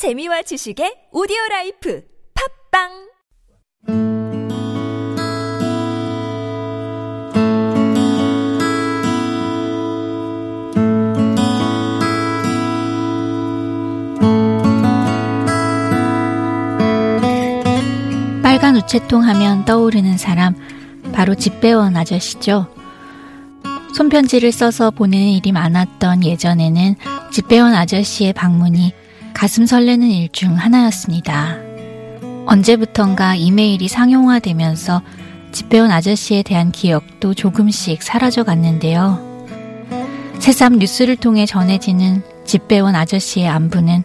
[0.00, 2.02] 재미와 지식의 오디오 라이프
[2.72, 2.88] 팟빵
[18.42, 20.54] 빨간 우체통 하면 떠오르는 사람,
[21.12, 22.74] 바로 집배원 아저씨죠.
[23.94, 26.94] 손편지를 써서 보내는 일이 많았던 예전에는
[27.30, 28.94] 집배원 아저씨의 방문이
[29.40, 31.56] 가슴 설레는 일 중 하나였습니다.
[32.44, 35.00] 언제부턴가 이메일이 상용화되면서
[35.50, 39.18] 집배원 아저씨에 대한 기억도 조금씩 사라져 갔는데요.
[40.40, 44.02] 새삼 뉴스를 통해 전해지는 집배원 아저씨의 안부는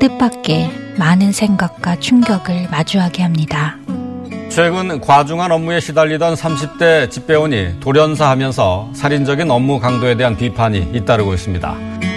[0.00, 3.76] 뜻밖의 많은 생각과 충격을 마주하게 합니다.
[4.48, 12.11] 최근 과중한 업무에 시달리던 30대 집배원이 돌연사하면서 살인적인 업무 강도에 대한 비판이 잇따르고 있습니다.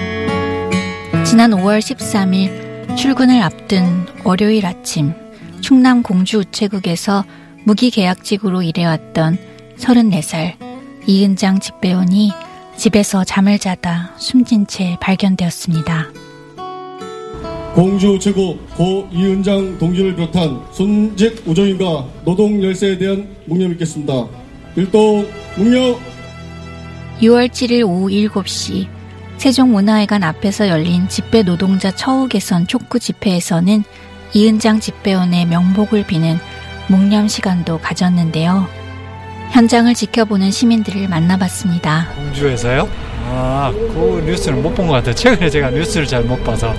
[1.25, 5.11] 지난 5월 13일 출근을 앞둔 월요일 아침
[5.59, 7.25] 충남 공주 우체국에서
[7.63, 9.37] 무기계약직으로 일해왔던
[9.77, 10.53] 34살
[11.07, 12.31] 이은장 집배원이
[12.77, 16.11] 집에서 잠을 자다 숨진 채 발견되었습니다.
[17.73, 24.27] 공주 우체국 고 이은장 동지를 비롯한 순직 우정인과 노동 열세에 대한 묵념 있겠습니다.
[24.75, 25.97] 일동 묵념
[27.19, 28.87] 6월 7일 오후 7시
[29.37, 33.83] 세종문화회관 앞에서 열린 집배 노동자 처우 개선 촉구 집회에서는
[34.33, 36.39] 이은장 집배원의 명복을 비는
[36.87, 38.67] 묵념 시간도 가졌는데요.
[39.51, 42.07] 현장을 지켜보는 시민들을 만나봤습니다.
[42.15, 42.89] 공주에서요?
[43.27, 45.15] 아, 그 뉴스는 못본 것 같아요.
[45.15, 46.73] 최근에 제가 뉴스를 잘 못 봐서.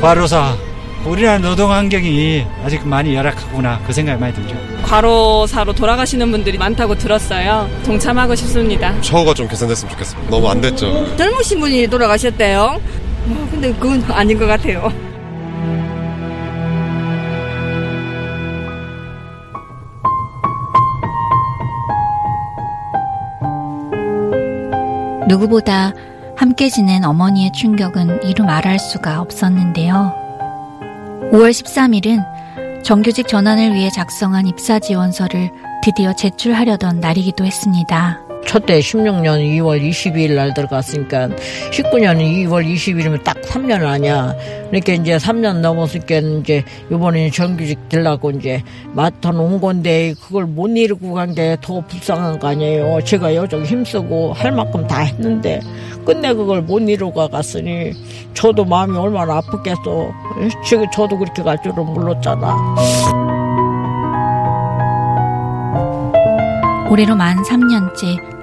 [0.00, 0.56] 과로사.
[1.04, 3.80] 우리나라 노동 환경이 아직 많이 열악하구나.
[3.86, 4.56] 그 생각이 많이 들죠.
[4.84, 7.68] 과로사로 돌아가시는 분들이 많다고 들었어요.
[7.84, 8.98] 동참하고 싶습니다.
[9.00, 10.30] 처우가 좀 개선됐으면 좋겠습니다.
[10.30, 11.16] 너무 안 됐죠.
[11.16, 12.80] 젊으신 분이 돌아가셨대요.
[13.26, 14.92] 어, 근데 그건 아닌 것 같아요.
[25.26, 25.92] 누구보다
[26.36, 30.12] 함께 지낸 어머니의 충격은 이루 말할 수가 없었는데요.
[31.32, 32.33] 5월 13일은
[32.84, 35.50] 정규직 전환을 위해 작성한 입사 지원서를
[35.82, 38.23] 드디어 제출하려던 날이기도 했습니다.
[38.46, 41.28] 첫때 16년 2월 22일 날 들어갔으니까
[41.70, 44.34] 19년 2월 20일이면 딱 3년 아니야.
[44.68, 48.62] 그러니까 이제 3년 넘었으니까 이제 요번에 정규직 들라고 이제
[48.92, 53.00] 맡아 놓은 건데 그걸 못 이루고 간 게 더 불쌍한 거 아니에요.
[53.04, 55.60] 제가 여정 힘쓰고 할 만큼 다 했는데
[56.04, 57.92] 끝내 그걸 못 이루고 갔으니
[58.34, 60.12] 저도 마음이 얼마나 아프겠어.
[60.64, 62.56] 지금 저도 그렇게 갈 줄은 몰랐잖아.
[66.90, 68.33] 올해로 만 3년째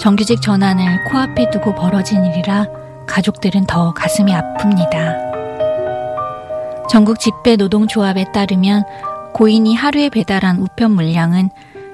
[0.00, 2.66] 정규직 전환을 코앞에 두고 벌어진 일이라
[3.06, 5.30] 가족들은 더 가슴이 아픕니다.
[6.88, 8.84] 전국 집배 노동조합에 따르면
[9.34, 11.50] 고인이 하루에 배달한 우편 물량은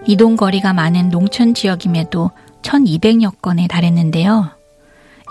[0.07, 2.31] 이동 거리가 많은 농촌 지역임에도
[2.63, 4.51] 1200여 건에 달했는데요.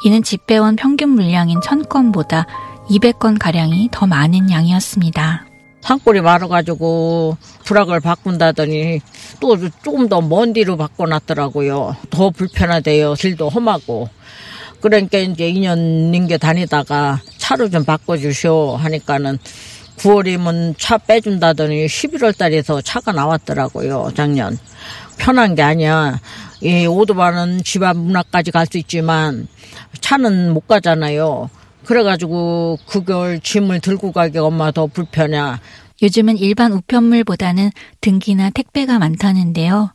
[0.03, 2.45] 이는 집배원 평균 물량인 1000건보다
[2.89, 5.45] 200건 가량이 더 많은 양이었습니다.
[5.79, 8.99] 산골이 말아가지고 불악을 바꾼다더니
[9.39, 11.95] 또 조금 더 먼 뒤로 바꿔놨더라고요.
[12.09, 13.13] 더 불편하대요.
[13.15, 14.09] 길도 험하고.
[14.81, 19.37] 그러니까 이제 2년 넘게 다니다가 차로 좀 바꿔주시오 하니까는
[19.97, 24.11] 9월이면 차 빼준다더니 11월 달에서 차가 나왔더라고요.
[24.15, 24.57] 작년.
[25.17, 26.19] 편한 게 아니야.
[26.61, 29.47] 이 오토바는 집 앞 문 앞까지 갈 수 있지만
[30.01, 31.49] 차는 못 가잖아요.
[31.85, 35.39] 그래가지고 그걸 짐을 들고 가기 엄마 더 불편해.
[36.01, 39.93] 요즘은 일반 우편물보다는 등기나 택배가 많다는데요.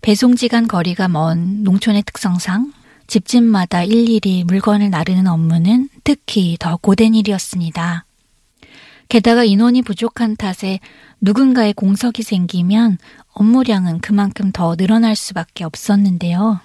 [0.00, 2.72] 배송지 간 거리가 먼 농촌의 특성상
[3.06, 8.04] 집집마다 일일이 물건을 나르는 업무는 특히 더 고된 일이었습니다.
[9.08, 10.78] 게다가 인원이 부족한 탓에
[11.20, 12.98] 누군가의 공석이 생기면
[13.32, 16.60] 업무량은 그만큼 더 늘어날 수밖에 없었는데요.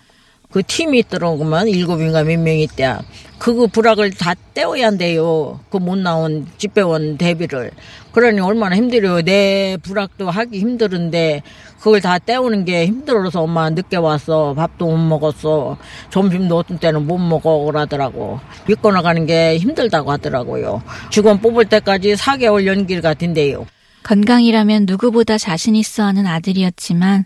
[0.56, 2.96] 그 팀이 있더라고만 일곱인가 몇 명이 있대.
[3.38, 5.60] 그거 불악을 다 떼어야 한대요.
[5.70, 7.72] 그 못 나온 집배원 대비를.
[8.14, 9.22] 그러니 얼마나 힘들어요.
[9.24, 11.42] 내 불악도 하기 힘들은데
[11.80, 14.54] 그걸 다 떼우는 게 힘들어서 엄마 늦게 왔어.
[14.54, 15.76] 밥도 못 먹었어.
[16.10, 18.40] 점심도 어떤 때는 못 먹어 그러더라고.
[18.66, 20.82] 믿고 나가는 게 힘들다고 하더라고요.
[21.12, 23.66] 직원 뽑을 때까지 4개월 연길 같은데요.
[24.04, 27.26] 건강이라면 누구보다 자신 있어 하는 아들이었지만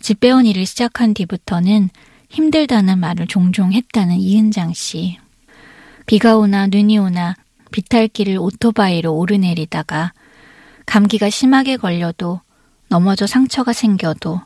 [0.00, 1.90] 집배원 일을 시작한 뒤부터는
[2.28, 5.18] 힘들다는 말을 종종 했다는 이은장 씨.
[6.06, 7.34] 비가 오나 눈이 오나
[7.70, 10.12] 비탈길을 오토바이로 오르내리다가
[10.86, 12.40] 감기가 심하게 걸려도
[12.88, 14.40] 넘어져 상처가 생겨도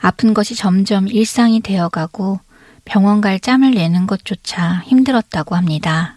[0.00, 2.40] 아픈 것이 점점 일상이 되어가고
[2.84, 6.16] 병원 갈 짬을 내는 것조차 힘들었다고 합니다.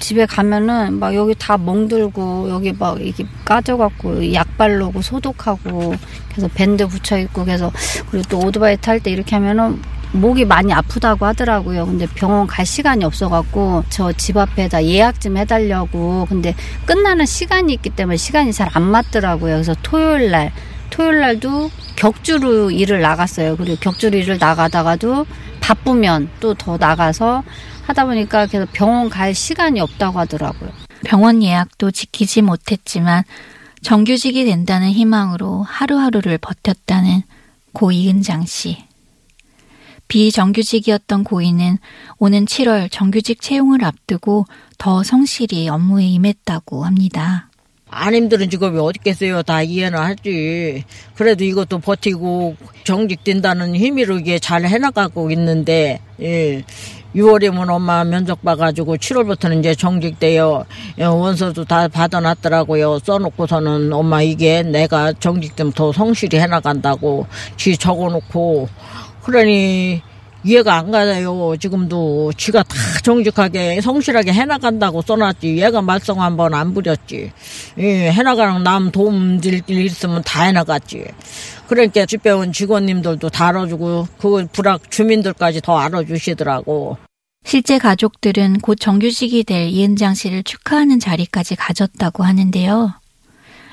[0.00, 5.94] 집에 가면은 막 여기 다 멍들고 여기 막 이게 까져갖고 약 바르고 소독하고
[6.28, 7.70] 그래서 밴드 붙여 있고 그래서
[8.10, 9.80] 그리고 또 오토바이 탈 때 이렇게 하면은
[10.14, 11.86] 목이 많이 아프다고 하더라고요.
[11.86, 16.26] 근데 병원 갈 시간이 없어갖고 저 집 앞에다 예약 좀 해달라고.
[16.28, 16.54] 근데
[16.86, 19.54] 끝나는 시간이 있기 때문에 시간이 잘 안 맞더라고요.
[19.54, 20.52] 그래서 토요일 날,
[20.90, 23.56] 토요일 날도 격주로 일을 나갔어요.
[23.56, 25.26] 그리고 격주로 일을 나가다가도
[25.60, 27.42] 바쁘면 또 더 나가서
[27.86, 30.70] 하다 보니까 계속 병원 갈 시간이 없다고 하더라고요.
[31.04, 33.24] 병원 예약도 지키지 못했지만
[33.82, 37.22] 정규직이 된다는 희망으로 하루하루를 버텼다는
[37.72, 38.78] 고 이은장 씨.
[40.14, 41.78] 비정규직이었던 고인은
[42.20, 44.44] 오는 7월 정규직 채용을 앞두고
[44.78, 47.48] 더 성실히 업무에 임했다고 합니다.
[47.90, 49.42] 안 힘든 직업이 어디 있겠어요.
[49.42, 50.84] 다 이해는 하지.
[51.16, 56.62] 그래도 이것도 버티고 정직된다는 힘으로 이게 잘 해나가고 있는데, 예.
[57.16, 60.64] 6월이면 엄마 면접 봐가지고 7월부터는 이제 정직돼요.
[60.98, 62.98] 예, 원서도 다 받아놨더라고요.
[63.00, 67.26] 써놓고서는 엄마 이게 내가 정직되면 더 성실히 해나간다고
[67.56, 68.68] 지 적어놓고
[69.24, 70.02] 그러니
[70.46, 71.54] 이해가 안 가요.
[71.58, 75.56] 지금도 지가 다 정직하게 성실하게 해나간다고 써놨지.
[75.56, 77.32] 얘가 말썽 한 번 안 부렸지.
[77.78, 81.06] 예, 해나가는 남 도움 줄일 있으면 다 해나갔지.
[81.66, 86.98] 그러니까 집배원 직원님들도 다 알아주고 그 불악 주민들까지 더 알아주시더라고.
[87.46, 92.92] 실제 가족들은 곧 정규직이 될 이은장 씨를 축하하는 자리까지 가졌다고 하는데요.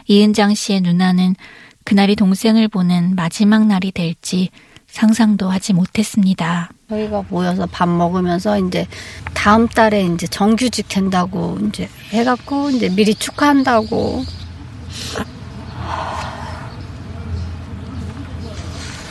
[0.08, 1.36] 이은장 씨의 누나는
[1.84, 4.50] 그날이 동생을 보는 마지막 날이 될지
[4.92, 6.70] 상상도 하지 못했습니다.
[6.90, 8.86] 저희가 모여서 밥 먹으면서 이제
[9.34, 14.24] 다음 달에 이제 정규직 된다고 이제 해갖고 이제 미리 축하한다고.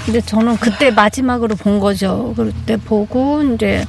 [0.04, 2.34] 근데 저는 그때 마지막으로 본 거죠.
[2.36, 3.84] 그때 보고 이제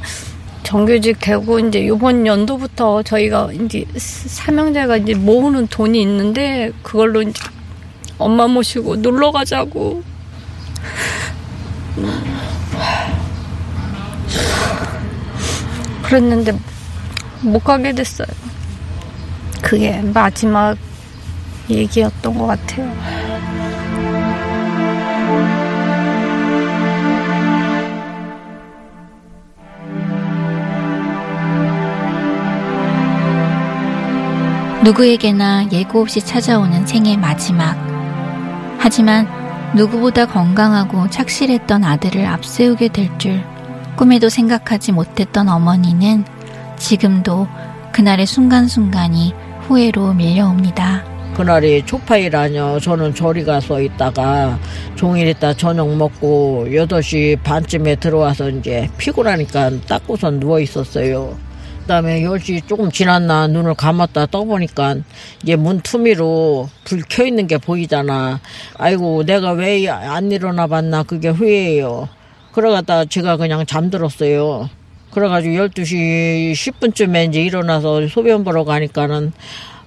[0.64, 7.34] 정규직 되고 이제 이번 연도부터 저희가 이제 삼형제가 이제 모으는 돈이 있는데 그걸로 이제
[8.18, 10.04] 엄마 모시고 놀러 가자고.
[16.04, 16.58] 그랬는데
[17.42, 18.28] 못 가게 됐어요.
[19.62, 20.76] 그게 마지막
[21.70, 22.92] 얘기였던 것 같아요.
[34.84, 37.78] 누구에게나 예고 없이 찾아오는 생의 마지막.
[38.80, 39.41] 하지만
[39.76, 43.42] 누구보다 건강하고 착실했던 아들을 앞세우게 될 줄
[43.96, 46.26] 꿈에도 생각하지 못했던 어머니는
[46.78, 47.48] 지금도
[47.92, 49.34] 그날의 순간순간이
[49.68, 51.04] 후회로 밀려옵니다.
[51.36, 52.80] 그날이 초파일아니요.
[52.82, 54.58] 저는 저리 가서 있다가
[54.96, 61.38] 종일 있다 저녁 먹고 8시 반쯤에 들어와서 이제 피곤하니까 닦고서 누워 있었어요.
[61.82, 64.96] 그다음에 10시 조금 지났나 눈을 감았다 떠보니까
[65.44, 68.40] 이제 문 투미로 불 켜 있는 게 보이잖아.
[68.78, 72.08] 아이고 내가 왜 안 일어나 봤나 그게 후회해요.
[72.54, 74.70] 그러다가 제가 그냥 잠들었어요.
[75.12, 79.34] 그래가지고 12시 10분쯤에 이제 일어나서 소변 보러 가니까는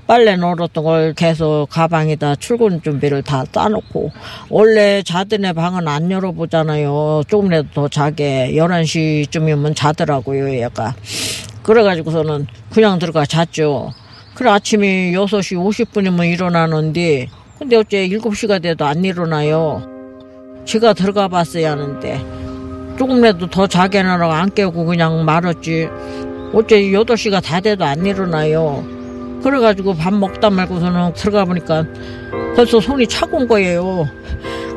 [0.06, 4.10] 빨래 넣었던 걸 계속 가방에다 출근 준비를 다 싸놓고
[4.50, 7.22] 원래 애 방은 안 열어보잖아요.
[7.28, 10.94] 조금이라도 더 자게 11시쯤이면 자더라고요 얘가.
[11.64, 13.92] 그래가지고서는 그냥 들어가 잤죠.
[14.34, 17.28] 그래 아침에 6시 50분이면 일어나는데
[17.58, 19.82] 근데 어째 7시가 돼도 안 일어나요.
[20.64, 22.24] 제가 들어가 봤어야 하는데
[22.98, 25.88] 조금이라도 더 자게 하라고 안 깨우고 그냥 말았지.
[26.52, 28.84] 어째 8시가 다 돼도 안 일어나요.
[29.42, 31.84] 그래가지고 밥 먹다 말고서는 들어가 보니까
[32.56, 34.08] 벌써 손이 차고 온 거예요.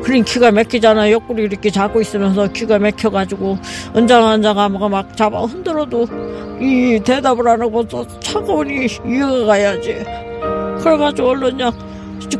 [0.08, 1.10] 그린 기가 막히잖아.
[1.10, 3.58] 옆구리 이렇게 자고 있으면서 기가 막혀가지고
[3.94, 6.06] 은장은장하고 막 잡아 흔들어도
[6.58, 10.02] 이 대답을 안 하고 또 차가우니 이어가 가야지.
[10.80, 11.72] 그래가지고 얼른 그냥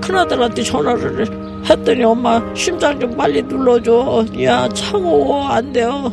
[0.00, 4.24] 큰아들한테 전화를 했더니 엄마 심장 좀 빨리 눌러줘.
[4.44, 6.10] 야 차가워 안 돼요.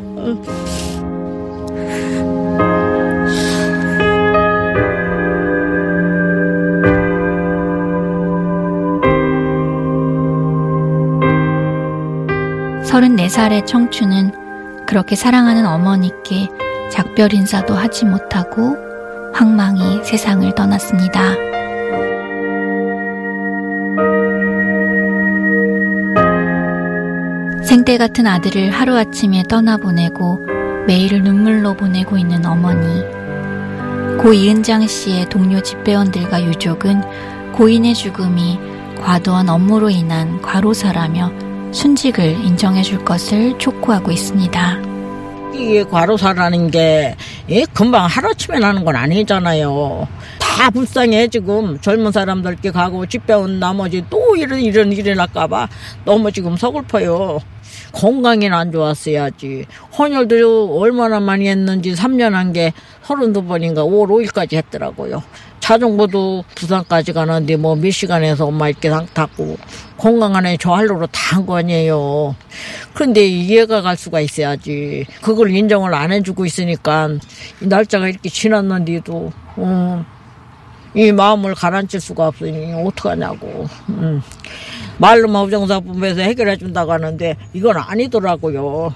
[13.26, 16.50] 서른네 살의 청춘은 그렇게 사랑하는 어머니께
[16.92, 18.78] 작별 인사도 하지 못하고
[19.34, 21.34] 황망히 세상을 떠났습니다.
[27.64, 30.46] 생때 같은 아들을 하루아침에 떠나보내고
[30.88, 33.04] 매일을 눈물로 보내고 있는 어머니.
[34.20, 38.60] 고 이은장 씨의 동료 집배원들과 유족은 고인의 죽음이
[39.00, 41.45] 과도한 업무로 인한 과로사라며
[41.76, 44.78] 순직을 인정해 줄 것을 촉구하고 있습니다.
[45.54, 47.16] 이게 과로사라는 게
[47.50, 47.66] 예?
[47.74, 50.08] 금방 하루아침에 나는 건 아니잖아요.
[50.40, 55.68] 다 불쌍해 지금 젊은 사람들께 가고 집 배운 나머지 또 이런 이런 일이 날까봐
[56.06, 57.40] 너무 지금 서글퍼요.
[57.92, 59.66] 건강이나 안 좋았어야지.
[59.98, 62.72] 헌혈도 얼마나 많이 했는지 3년 한 게
[63.06, 65.22] 32번인가 5월 5일까지 했더라고요.
[65.70, 69.58] 자전거도 부산까지 가는데 뭐 몇 시간에서 엄마 이렇게 탔고
[69.98, 72.36] 건강한 애저 할로로 다 한 거 아니에요.
[72.94, 75.08] 그런데 이해가 갈 수가 있어야지.
[75.24, 77.10] 그걸 인정을 안 해주고 있으니까
[77.60, 80.06] 날짜가 이렇게 지났는데도 음,
[80.94, 83.66] 이 마음을 가라앉힐 수가 없으니 어떡하냐고.
[83.90, 84.22] 음.
[85.00, 88.94] 말로만 우정사분에서 해결해 준다고 하는데 이건 아니더라고요.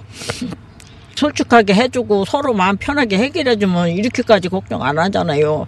[1.15, 5.67] 솔직하게 해주고 서로 마음 편하게 해결해주면 이렇게까지 걱정 안 하잖아요.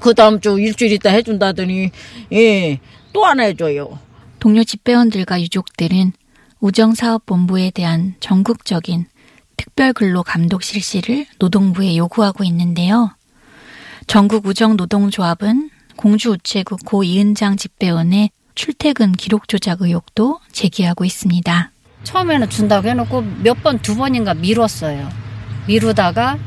[0.00, 1.90] 그 다음 주 일주일 있다 해준다더니
[2.32, 2.80] 예,
[3.12, 3.98] 또 안 해줘요.
[4.38, 6.12] 동료 집배원들과 유족들은
[6.60, 9.06] 우정사업본부에 대한 전국적인
[9.56, 13.10] 특별근로 감독 실시를 노동부에 요구하고 있는데요.
[14.06, 21.70] 전국 우정노동조합은 공주우체국 고 이은장 집배원의 출퇴근 기록 조작 의혹도 제기하고 있습니다.
[22.04, 25.08] 처음에는 준다고 해놓고 몇 번, 두 번인가 미뤘어요.
[25.66, 26.38] 미루다가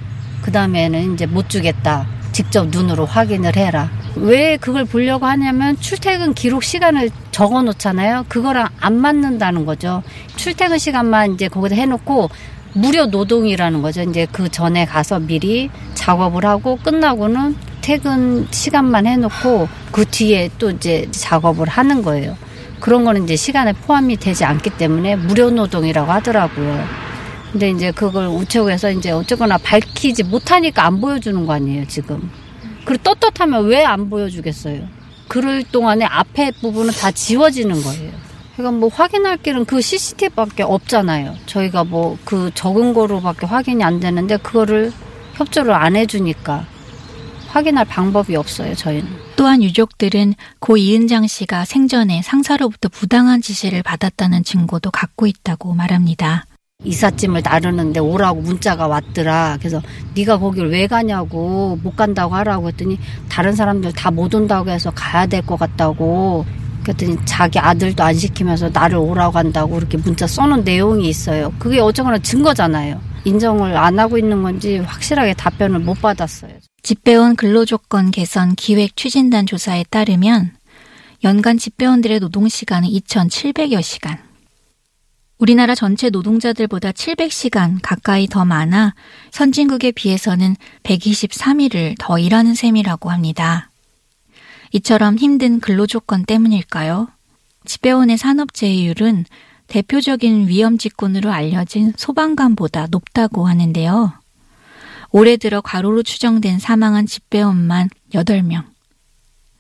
[0.42, 2.08] 그 다음에는 이제 못 주겠다.
[2.34, 3.90] 직접 눈으로 확인을 해라.
[4.16, 8.26] 왜 그걸 보려고 하냐면 출퇴근 기록 시간을 적어 놓잖아요.
[8.28, 10.04] 그거랑 안 맞는다는 거죠.
[10.36, 12.30] 출퇴근 시간만 이제 거기다 해놓고
[12.74, 14.02] 무료 노동이라는 거죠.
[14.02, 21.08] 이제 그 전에 가서 미리 작업을 하고 끝나고는 퇴근 시간만 해놓고 그 뒤에 또 이제
[21.12, 22.36] 작업을 하는 거예요.
[22.80, 27.03] 그런 거는 이제 시간에 포함이 되지 않기 때문에 무료 노동이라고 하더라고요.
[27.54, 32.30] 근데 이제 그걸 우체국에서 이제 어쨌거나 밝히지 못하니까 안 보여주는 거 아니에요, 지금.
[32.84, 34.88] 그리고 떳떳하면 왜 안 보여주겠어요?
[35.28, 38.12] 그럴 동안에 앞에 부분은 다 지워지는 거예요.
[38.58, 41.36] 그러니까 뭐 확인할 길은 그 CCTV밖에 없잖아요.
[41.46, 44.92] 저희가 뭐 그 적은 거로밖에 확인이 안 되는데 그거를
[45.36, 46.66] 협조를 안 해주니까
[47.50, 49.08] 확인할 방법이 없어요, 저희는.
[49.36, 56.46] 또한 유족들은 고 이은장 씨가 생전에 상사로부터 부당한 지시를 받았다는 증거도 갖고 있다고 말합니다.
[56.84, 59.58] 이삿짐을 나르는데 오라고 문자가 왔더라.
[59.60, 59.82] 그래서
[60.16, 63.00] 네가 거길 왜 가냐고 못 간다고 하라고 했더니
[63.30, 66.46] 다른 사람들 다 못 온다고 해서 가야 될 것 같다고.
[66.84, 71.54] 그랬더니 자기 아들도 안 시키면서 나를 오라고 한다고 이렇게 문자 써놓은 내용이 있어요.
[71.58, 73.00] 그게 어쨌거나 증거잖아요.
[73.26, 76.52] 인정을 안 하고 있는 건지 확실하게 답변을 못 받았어요.
[76.82, 80.52] 집배원 근로조건 개선 기획 추진단 조사에 따르면
[81.24, 84.18] 연간 집배원들의 노동시간은 2,700여 시간.
[85.38, 88.94] 우리나라 전체 노동자들보다 700시간 가까이 더 많아
[89.32, 93.70] 선진국에 비해서는 123일을 더 일하는 셈이라고 합니다.
[94.72, 97.08] 이처럼 힘든 근로 조건 때문일까요?
[97.66, 99.26] 집배원의 산업재해율은
[99.68, 104.14] 대표적인 위험 직군으로 알려진 소방관보다 높다고 하는데요.
[105.12, 108.66] 올해 들어 과로로 추정된 사망한 집배원만 8명.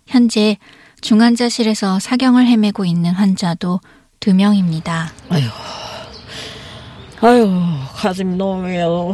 [0.07, 0.57] 현재
[1.01, 3.79] 중환자실에서 사경을 헤매고 있는 환자도
[4.23, 5.07] 2명입니다.
[5.29, 5.43] 아유,
[7.19, 7.49] 아유,
[7.95, 9.13] 가슴이 너무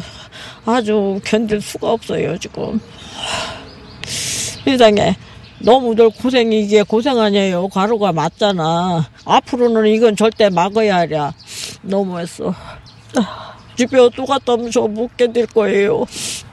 [0.66, 2.80] 아주 견딜 수가 없어요, 지금.
[4.06, 5.16] 세상에.
[5.62, 7.68] 너무들 고생이 이게 고생 아니에요.
[7.70, 9.10] 과로가 맞잖아.
[9.25, 11.34] 앞으로는 이건 절대 막아야 하랴.
[11.82, 12.54] 너무했어.
[13.75, 16.06] 집에 또 갔다 오면 저 못 견딜 거예요.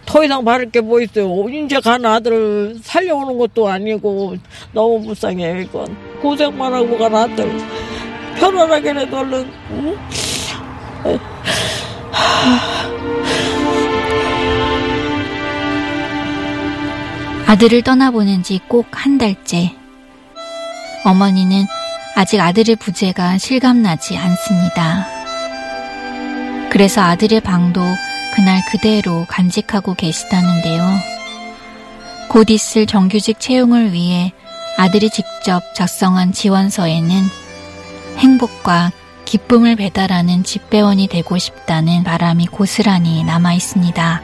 [0.06, 1.48] 더 이상 바를 게뭐 있어요.
[1.50, 4.36] 이제 간 아들을 살려오는 것도 아니고
[4.72, 5.96] 너무 불쌍해요, 이건.
[6.22, 7.85] 고생만 하고 간 아들.
[8.54, 9.96] 얼른, 응?
[17.46, 19.72] 아들을 떠나보낸 지 꼭 한 달째.
[21.04, 21.64] 어머니는
[22.16, 25.06] 아직 아들의 부재가 실감나지 않습니다.
[26.70, 27.80] 그래서 아들의 방도
[28.34, 30.84] 그날 그대로 간직하고 계시다는데요.
[32.28, 34.32] 곧 있을 정규직 채용을 위해
[34.76, 37.22] 아들이 직접 작성한 지원서에는
[38.16, 38.92] 행복과
[39.24, 44.22] 기쁨을 배달하는 집배원이 되고 싶다는 바람이 고스란히 남아 있습니다.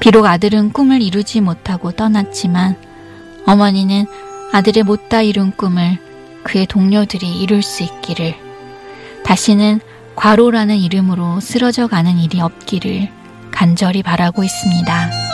[0.00, 2.76] 비록 아들은 꿈을 이루지 못하고 떠났지만
[3.46, 4.06] 어머니는
[4.52, 5.98] 아들의 못다 이룬 꿈을
[6.42, 8.34] 그의 동료들이 이룰 수 있기를
[9.24, 9.80] 다시는
[10.16, 13.08] 과로라는 이름으로 쓰러져 가는 일이 없기를
[13.50, 15.31] 간절히 바라고 있습니다.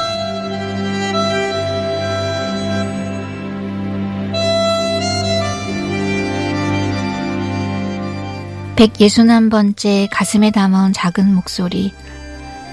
[8.79, 11.93] 백예순한 번째 가슴에 담아온 작은 목소리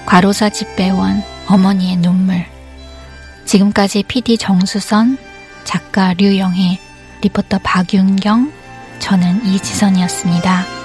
[0.06, 2.46] 과로사 집배원 어머니의 눈물
[3.44, 5.18] 지금까지 PD 정수선
[5.64, 6.78] 작가 류영혜
[7.22, 8.52] 리포터 박윤경
[9.00, 10.75] 저는 이지선이었습니다.